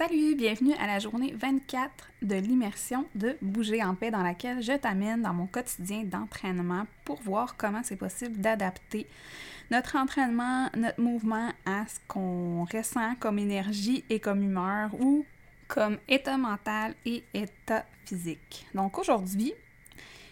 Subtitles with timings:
[0.00, 1.90] Salut, bienvenue à la journée 24
[2.22, 7.20] de l'immersion de Bouger en paix dans laquelle je t'amène dans mon quotidien d'entraînement pour
[7.20, 9.06] voir comment c'est possible d'adapter
[9.70, 15.26] notre entraînement, notre mouvement à ce qu'on ressent comme énergie et comme humeur ou
[15.68, 18.66] comme état mental et état physique.
[18.74, 19.52] Donc aujourd'hui,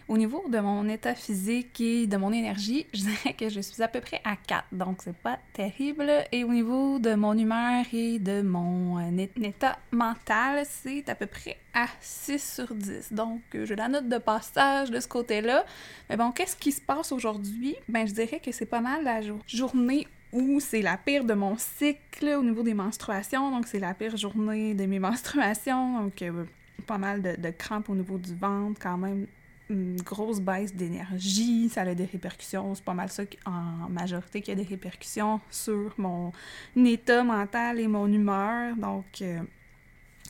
[0.09, 3.82] au niveau de mon état physique et de mon énergie, je dirais que je suis
[3.82, 6.11] à peu près à 4, donc c'est pas terrible.
[6.32, 11.27] Et au niveau de mon humeur et de mon euh, état mental, c'est à peu
[11.27, 13.12] près à 6 sur 10.
[13.12, 15.66] Donc euh, j'ai la note de passage de ce côté-là.
[16.09, 17.77] Mais bon, qu'est-ce qui se passe aujourd'hui?
[17.88, 21.56] Ben je dirais que c'est pas mal la journée où c'est la pire de mon
[21.59, 23.50] cycle au niveau des menstruations.
[23.50, 26.02] Donc c'est la pire journée de mes menstruations.
[26.02, 26.45] Donc euh,
[26.86, 29.27] pas mal de crampes au niveau du ventre quand même
[29.70, 34.50] une grosse baisse d'énergie, ça a des répercussions, c'est pas mal ça en majorité qui
[34.50, 36.32] a des répercussions sur mon
[36.77, 39.41] état mental et mon humeur, donc euh,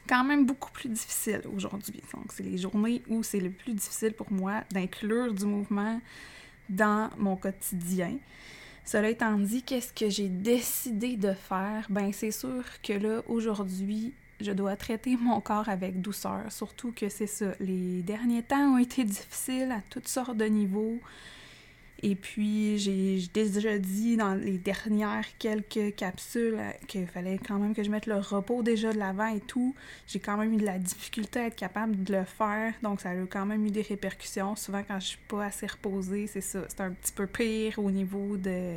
[0.09, 2.03] quand même beaucoup plus difficile aujourd'hui.
[2.13, 6.01] Donc c'est les journées où c'est le plus difficile pour moi d'inclure du mouvement
[6.69, 8.19] dans mon quotidien.
[8.85, 11.87] Cela étant dit, qu'est-ce que j'ai décidé de faire?
[11.91, 16.51] Ben c'est sûr que là, aujourd'hui, je dois traiter mon corps avec douceur.
[16.51, 17.53] Surtout que c'est ça.
[17.61, 21.01] Les derniers temps ont été difficiles à toutes sortes de niveaux.
[22.01, 27.83] Et puis, j'ai déjà dit dans les dernières quelques capsules qu'il fallait quand même que
[27.83, 29.75] je mette le repos déjà de l'avant et tout.
[30.07, 32.73] J'ai quand même eu de la difficulté à être capable de le faire.
[32.83, 34.55] Donc, ça a quand même eu des répercussions.
[34.55, 36.61] Souvent, quand je suis pas assez reposée, c'est ça.
[36.69, 38.75] C'est un petit peu pire au niveau de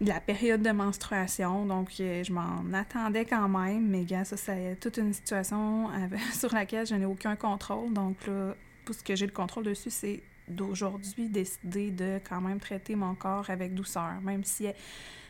[0.00, 1.66] la période de menstruation.
[1.66, 5.88] Donc, euh, je m'en attendais quand même, mais gars, ça, c'est toute une situation
[6.32, 7.92] sur laquelle je n'ai aucun contrôle.
[7.92, 8.54] Donc, là,
[8.84, 13.14] tout ce que j'ai le contrôle dessus, c'est d'aujourd'hui décider de quand même traiter mon
[13.14, 14.66] corps avec douceur, même si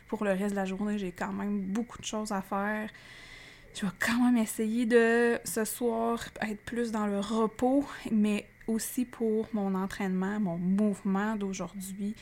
[0.07, 2.89] pour le reste de la journée, j'ai quand même beaucoup de choses à faire.
[3.75, 9.05] Je vais quand même essayer de ce soir être plus dans le repos, mais aussi
[9.05, 12.15] pour mon entraînement, mon mouvement d'aujourd'hui.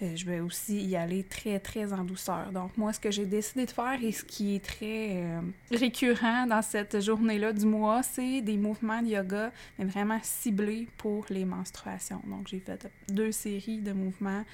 [0.00, 2.50] Euh, je vais aussi y aller très, très en douceur.
[2.52, 6.46] Donc, moi, ce que j'ai décidé de faire et ce qui est très euh, récurrent
[6.46, 11.44] dans cette journée-là du mois, c'est des mouvements de yoga, mais vraiment ciblés pour les
[11.44, 12.22] menstruations.
[12.26, 14.44] Donc, j'ai fait deux séries de mouvements,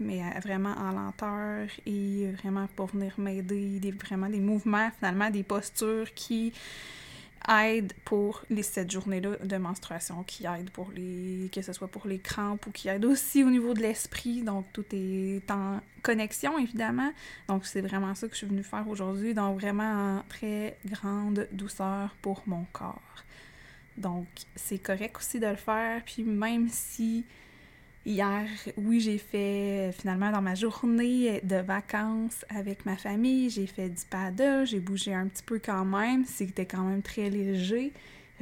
[0.00, 5.44] mais euh, vraiment en lenteur et vraiment pour venir m'aider, vraiment des mouvements, finalement, des
[5.44, 6.52] postures qui
[7.48, 11.50] aide pour les sept journées-là de menstruation, qui aide pour les.
[11.52, 14.42] que ce soit pour les crampes ou qui aide aussi au niveau de l'esprit.
[14.42, 17.12] Donc, tout est en connexion, évidemment.
[17.48, 19.34] Donc, c'est vraiment ça que je suis venue faire aujourd'hui.
[19.34, 23.00] Donc, vraiment en très grande douceur pour mon corps.
[23.96, 26.02] Donc, c'est correct aussi de le faire.
[26.04, 27.24] Puis, même si
[28.06, 33.88] Hier, oui, j'ai fait finalement dans ma journée de vacances avec ma famille, j'ai fait
[33.88, 37.92] du paddle, j'ai bougé un petit peu quand même, c'était quand même très léger.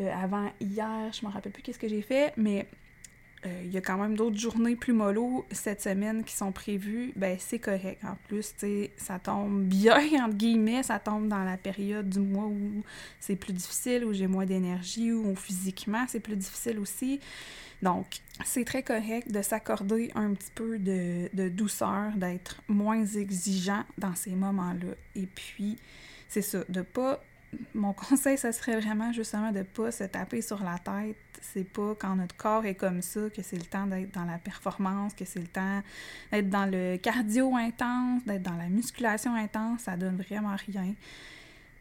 [0.00, 2.76] Euh, avant hier, je me rappelle plus qu'est-ce que j'ai fait, mais euh,
[3.44, 7.36] il y a quand même d'autres journées plus mollo cette semaine qui sont prévues, ben
[7.40, 8.04] c'est correct.
[8.04, 12.20] En plus, tu sais, ça tombe bien, entre guillemets, ça tombe dans la période du
[12.20, 12.82] mois où
[13.20, 17.20] c'est plus difficile, où j'ai moins d'énergie, où physiquement c'est plus difficile aussi.
[17.82, 18.06] Donc,
[18.44, 24.36] c'est très correct de s'accorder un petit peu de, douceur, d'être moins exigeant dans ces
[24.36, 24.94] moments-là.
[25.16, 25.76] Et puis,
[26.28, 27.22] c'est ça, de pas
[27.74, 31.16] mon conseil, ça serait vraiment justement de pas se taper sur la tête.
[31.40, 34.38] C'est pas quand notre corps est comme ça que c'est le temps d'être dans la
[34.38, 35.82] performance, que c'est le temps
[36.30, 39.82] d'être dans le cardio intense, d'être dans la musculation intense.
[39.82, 40.94] Ça donne vraiment rien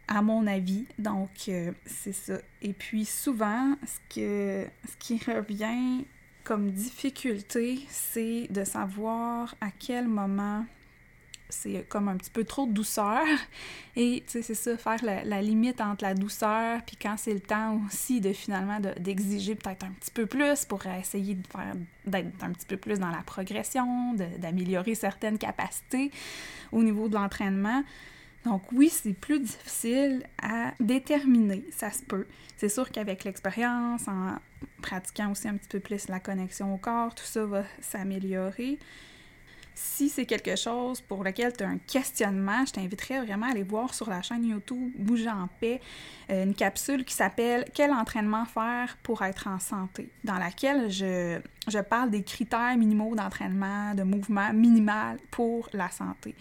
[0.08, 0.86] à mon avis.
[0.98, 2.40] Donc, euh, c'est ça.
[2.62, 6.06] Et puis, souvent, ce, que, ce qui revient
[6.44, 10.66] comme difficulté, c'est de savoir à quel moment
[11.52, 13.24] c'est comme un petit peu trop de douceur.
[13.96, 18.22] Et, c'est ça, faire la, limite entre la douceur, puis quand c'est le temps aussi
[18.22, 21.74] de finalement d'exiger peut-être un petit peu plus pour essayer de faire
[22.06, 26.12] d'être un petit peu plus dans la progression, d'améliorer certaines capacités
[26.72, 27.84] au niveau de l'entraînement.
[28.46, 32.26] Donc oui, c'est plus difficile à déterminer, ça se peut.
[32.58, 34.36] C'est sûr qu'avec l'expérience, en
[34.82, 38.80] pratiquant aussi un petit peu plus la connexion au corps, tout ça va s'améliorer.
[39.74, 43.64] Si c'est quelque chose pour lequel tu as un questionnement, je t'inviterais vraiment à aller
[43.64, 45.82] voir sur la chaîne YouTube Bouger en paix
[46.30, 51.40] euh, une capsule qui s'appelle Quel entraînement faire pour être en santé, dans laquelle je,
[51.68, 56.36] je parle des critères minimaux d'entraînement, de mouvement minimal pour la santé.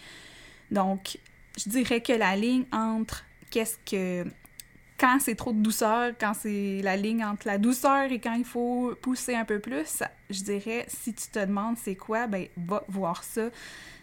[0.70, 1.18] Donc,
[1.56, 4.28] je dirais que la ligne entre qu'est-ce que
[5.00, 8.44] quand c'est trop de douceur, quand c'est la ligne entre la douceur et quand il
[8.44, 12.84] faut pousser un peu plus, je dirais si tu te demandes c'est quoi, ben va
[12.86, 13.48] voir ça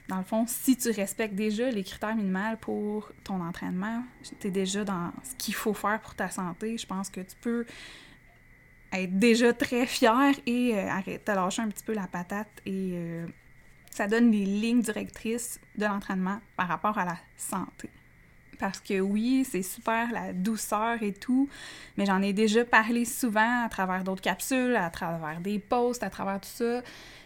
[0.07, 4.03] dans le fond, si tu respectes déjà les critères minimaux pour ton entraînement,
[4.39, 7.35] tu es déjà dans ce qu'il faut faire pour ta santé, je pense que tu
[7.41, 7.65] peux
[8.93, 12.91] être déjà très fier et euh, arrêter de lâcher un petit peu la patate et
[12.93, 13.27] euh,
[13.91, 17.89] ça donne les lignes directrices de l'entraînement par rapport à la santé.
[18.59, 21.47] Parce que oui, c'est super la douceur et tout,
[21.97, 26.09] mais j'en ai déjà parlé souvent à travers d'autres capsules, à travers des posts, à
[26.09, 26.81] travers tout ça.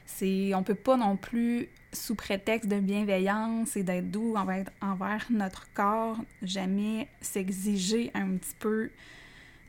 [0.05, 5.25] C'est, on peut pas non plus, sous prétexte de bienveillance et d'être doux envers, envers
[5.29, 8.89] notre corps, jamais s'exiger un petit peu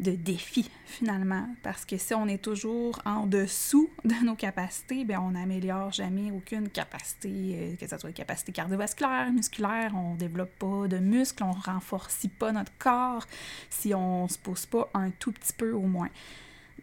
[0.02, 5.20] de défi finalement parce que si on est toujours en dessous de nos capacités, bien
[5.20, 10.88] on n'améliore jamais aucune capacité, euh, que ce soit capacité cardiovasculaire, musculaire, on développe pas
[10.88, 13.26] de muscles, on renforce pas notre corps
[13.70, 16.10] si on se pousse pas un tout petit peu au moins.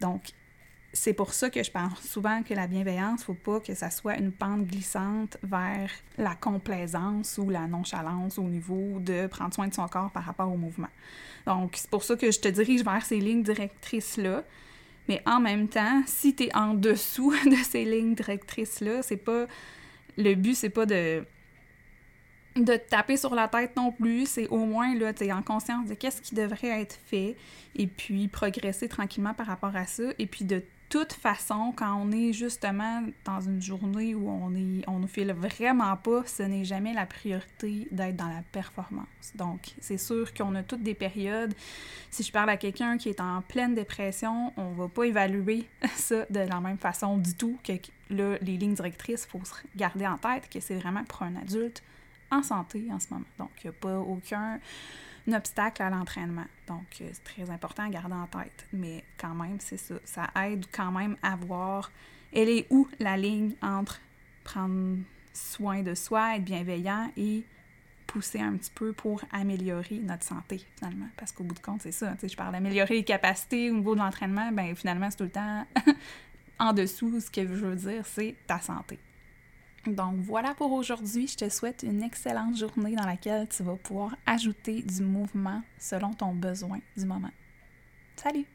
[0.00, 0.32] Donc
[0.92, 4.16] c'est pour ça que je pense souvent que la bienveillance, faut pas que ça soit
[4.18, 9.74] une pente glissante vers la complaisance ou la nonchalance au niveau de prendre soin de
[9.74, 10.88] son corps par rapport au mouvement.
[11.46, 14.42] Donc, c'est pour ça que je te dirige vers ces lignes directrices-là.
[15.08, 19.46] Mais en même temps, si tu es en dessous de ces lignes directrices-là, c'est pas.
[20.16, 21.24] Le but, c'est pas de
[22.56, 25.40] de te taper sur la tête non plus, c'est au moins là, tu es en
[25.40, 27.36] conscience de qu'est-ce qui devrait être fait
[27.76, 30.60] et puis progresser tranquillement par rapport à ça et puis de
[30.90, 35.32] toute façon, quand on est justement dans une journée où on est on ne file
[35.32, 39.06] vraiment pas, ce n'est jamais la priorité d'être dans la performance.
[39.36, 41.54] Donc, c'est sûr qu'on a toutes des périodes.
[42.10, 46.26] Si je parle à quelqu'un qui est en pleine dépression, on va pas évaluer ça
[46.28, 47.72] de la même façon du tout que
[48.10, 51.36] là, les lignes directrices, il faut se garder en tête que c'est vraiment pour un
[51.36, 51.84] adulte
[52.32, 53.26] en santé en ce moment.
[53.38, 54.58] Donc, il n'y a pas aucun
[55.28, 56.46] obstacle à l'entraînement.
[56.66, 58.66] Donc, euh, c'est très important à garder en tête.
[58.72, 59.94] Mais quand même, c'est ça.
[60.04, 61.90] Ça aide quand même à voir
[62.32, 64.00] elle est où la ligne entre
[64.44, 64.98] prendre
[65.32, 67.44] soin de soi, être bienveillant et
[68.06, 71.08] pousser un petit peu pour améliorer notre santé, finalement.
[71.16, 72.14] Parce qu'au bout de compte, c'est ça.
[72.22, 75.66] Je parle d'améliorer les capacités au niveau de l'entraînement, ben finalement, c'est tout le temps
[76.58, 77.20] en dessous.
[77.20, 78.98] Ce que je veux dire, c'est ta santé.
[79.86, 81.26] Donc voilà pour aujourd'hui.
[81.26, 86.12] Je te souhaite une excellente journée dans laquelle tu vas pouvoir ajouter du mouvement selon
[86.12, 87.30] ton besoin du moment.
[88.16, 88.46] Salut!